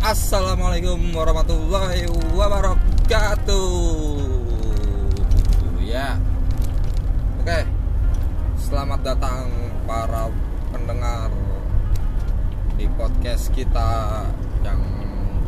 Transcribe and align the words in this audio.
Assalamualaikum 0.00 1.12
warahmatullahi 1.12 2.08
wabarakatuh. 2.32 3.68
Ya, 5.84 6.16
oke. 7.36 7.68
Selamat 8.56 9.04
datang 9.04 9.52
para 9.84 10.32
pendengar 10.72 11.28
di 12.80 12.88
podcast 12.96 13.52
kita 13.52 14.24
yang 14.64 14.80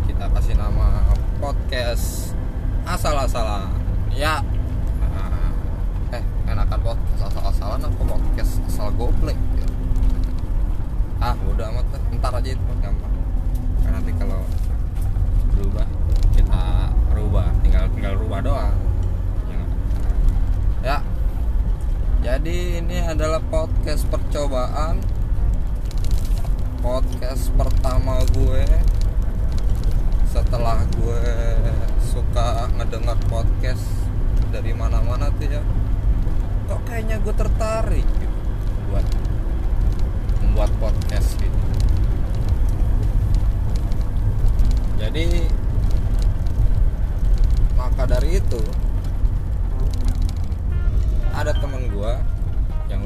kita 0.04 0.28
kasih 0.28 0.60
nama 0.60 1.08
podcast 1.40 2.36
asal-asalan. 2.84 3.72
Ya, 4.12 4.44
eh 6.12 6.20
enakan 6.44 6.92
podcast 6.92 7.32
asal-asalan 7.32 7.88
apa 7.88 8.02
podcast 8.04 8.60
asal 8.68 8.92
goblek? 8.92 9.40
ya? 9.56 9.68
Ah, 11.24 11.32
udah 11.48 11.72
amat, 11.72 11.88
lah. 11.88 12.04
ntar 12.20 12.36
aja 12.36 12.52
itu 12.52 12.60
gampang 12.84 13.14
karena 13.84 14.00
nanti 14.00 14.12
kalau 14.16 14.40
berubah 15.52 15.86
kita 16.32 16.62
rubah 17.12 17.48
tinggal 17.60 17.84
tinggal 17.92 18.14
rubah 18.16 18.40
doang 18.40 18.76
ya, 19.46 19.60
nggak? 20.80 21.02
ya 22.24 22.33
jadi 22.44 22.84
ini 22.84 23.00
adalah 23.00 23.40
podcast 23.40 24.04
percobaan. 24.12 25.00
Podcast 26.84 27.48
pertama 27.56 28.20
gue. 28.36 28.68
Setelah 30.28 30.84
gue 30.92 31.24
suka 32.04 32.68
ngedengar 32.76 33.16
podcast 33.32 33.88
dari 34.52 34.76
mana-mana 34.76 35.32
tuh 35.40 35.56
ya. 35.56 35.64
Kok 36.68 36.84
kayaknya 36.84 37.16
gue 37.24 37.32
tertarik 37.32 38.04
gitu 38.04 38.36
buat 38.92 39.06
membuat 40.44 40.68
podcast 40.76 41.40
gitu 41.40 41.60
jadi 45.00 45.48
maka 47.80 48.04
dari 48.04 48.36
itu 48.36 48.60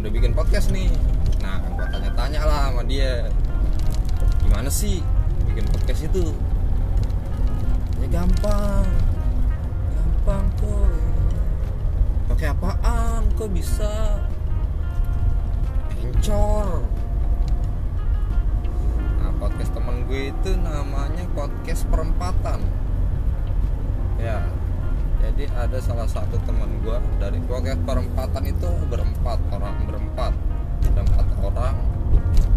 udah 0.08 0.24
bikin 0.24 0.32
podcast 0.32 0.72
nih. 0.72 0.88
Nah 1.44 1.60
gua 1.68 1.84
tanya-tanya 1.92 2.40
lah 2.48 2.72
sama 2.72 2.80
dia. 2.88 3.28
Gimana 4.40 4.72
sih 4.72 5.04
bikin 5.44 5.68
podcast 5.68 6.08
itu? 6.08 6.32
Ya 8.00 8.08
gampang. 8.08 8.88
Gampang 9.92 10.48
kok. 10.56 10.96
Pakai 12.32 12.56
apaan 12.56 13.28
kok 13.36 13.52
bisa? 13.52 14.24
Anchor 15.92 16.88
Nah 19.20 19.30
podcast 19.36 19.76
temen 19.76 20.08
gue 20.08 20.32
itu 20.32 20.50
namanya 20.56 21.28
podcast 21.36 21.84
perempatan. 21.92 22.64
Ya 24.16 24.40
Jadi 25.18 25.44
ada 25.50 25.78
salah 25.82 26.06
satu 26.06 26.38
temen 26.46 26.78
gue 26.82 26.98
Dari 27.18 27.38
podcast 27.46 27.82
perempatan 27.82 28.42
itu 28.46 28.70
berempat 28.86 29.38
orang 29.50 29.76
Berempat. 29.86 30.32
Ada 30.88 31.00
empat 31.02 31.26
orang. 31.42 31.74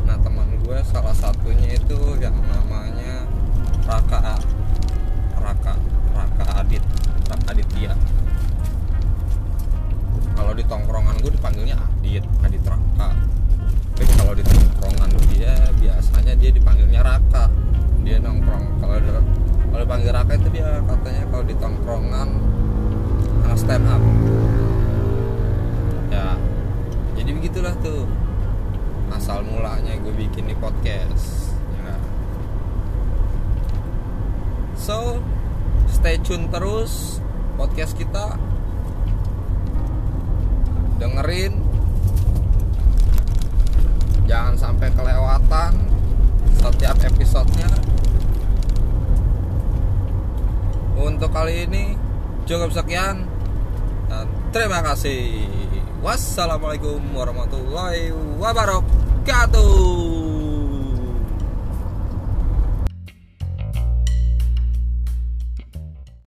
Nah 0.05 0.17
teman 0.21 0.47
gue 0.61 0.77
salah 0.87 1.13
satunya 1.13 1.75
itu 1.75 1.99
yang 2.21 2.37
namanya 2.37 3.25
Raka 3.85 4.37
Raka 5.41 5.73
Raka 6.13 6.45
Adit 6.61 6.83
Raka 7.27 7.45
Aditya. 7.51 7.93
Kalau 10.37 10.53
di 10.53 10.63
tongkrongan 10.69 11.15
gue 11.19 11.31
dipanggilnya 11.33 11.75
Adit 11.81 12.23
Adit 12.45 12.63
Raka. 12.63 13.09
Tapi 13.97 14.11
kalau 14.15 14.33
di 14.37 14.43
tongkrongan 14.45 15.09
dia 15.33 15.55
biasanya 15.81 16.33
dia 16.37 16.51
dipanggilnya 16.53 17.01
Raka. 17.01 17.49
Dia 18.05 18.17
nongkrong 18.21 18.65
kalau 18.81 18.95
kalau 19.71 19.81
dipanggil 19.81 20.11
Raka 20.13 20.33
itu 20.37 20.49
dia 20.55 20.69
katanya 20.85 21.23
kalau 21.29 21.43
di 21.45 21.55
tongkrongan 21.57 22.29
stand 23.61 23.85
up. 23.85 24.01
Ya. 26.09 26.33
Jadi 27.13 27.29
begitulah 27.37 27.77
tuh. 27.85 28.09
Asal 29.13 29.45
mulanya 29.45 29.93
gue 30.01 30.15
bikin 30.17 30.49
di 30.49 30.55
podcast 30.55 31.51
ya. 31.77 31.93
so 34.73 35.19
stay 35.85 36.17
tune 36.25 36.49
terus 36.49 37.21
podcast 37.53 37.93
kita. 37.93 38.33
Dengerin. 40.97 41.53
Jangan 44.25 44.55
sampai 44.57 44.89
kelewatan 44.95 45.85
setiap 46.57 46.97
episodenya. 47.03 47.69
Untuk 50.97 51.29
kali 51.29 51.69
ini 51.69 51.93
cukup 52.49 52.73
sekian 52.73 53.40
dan 54.11 54.27
terima 54.51 54.83
kasih. 54.83 55.47
Wassalamualaikum 56.03 56.99
warahmatullahi 57.15 58.11
wabarakatuh 58.41 60.40